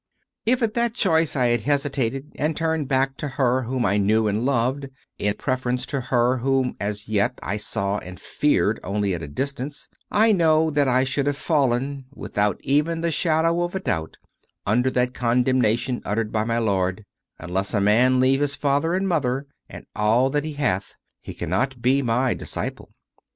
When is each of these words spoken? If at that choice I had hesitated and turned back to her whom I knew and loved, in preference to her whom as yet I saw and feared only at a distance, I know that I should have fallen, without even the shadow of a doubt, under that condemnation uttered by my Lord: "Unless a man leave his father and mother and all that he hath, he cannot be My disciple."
If 0.47 0.63
at 0.63 0.73
that 0.73 0.95
choice 0.95 1.35
I 1.35 1.49
had 1.49 1.61
hesitated 1.61 2.31
and 2.33 2.57
turned 2.57 2.87
back 2.87 3.17
to 3.17 3.27
her 3.27 3.61
whom 3.65 3.85
I 3.85 3.97
knew 3.97 4.27
and 4.27 4.43
loved, 4.47 4.89
in 5.19 5.35
preference 5.35 5.85
to 5.93 6.01
her 6.01 6.37
whom 6.37 6.75
as 6.79 7.07
yet 7.07 7.37
I 7.43 7.57
saw 7.57 7.99
and 7.99 8.19
feared 8.19 8.79
only 8.83 9.13
at 9.13 9.21
a 9.21 9.27
distance, 9.27 9.89
I 10.09 10.31
know 10.31 10.71
that 10.71 10.87
I 10.87 11.03
should 11.03 11.27
have 11.27 11.37
fallen, 11.37 12.05
without 12.15 12.57
even 12.61 13.01
the 13.01 13.11
shadow 13.11 13.61
of 13.61 13.75
a 13.75 13.79
doubt, 13.79 14.17
under 14.65 14.89
that 14.89 15.13
condemnation 15.13 16.01
uttered 16.03 16.31
by 16.31 16.45
my 16.45 16.57
Lord: 16.57 17.05
"Unless 17.37 17.75
a 17.75 17.79
man 17.79 18.19
leave 18.19 18.39
his 18.41 18.55
father 18.55 18.95
and 18.95 19.07
mother 19.07 19.45
and 19.69 19.85
all 19.95 20.31
that 20.31 20.45
he 20.45 20.53
hath, 20.53 20.95
he 21.21 21.35
cannot 21.35 21.79
be 21.79 22.01
My 22.01 22.33
disciple." 22.33 22.89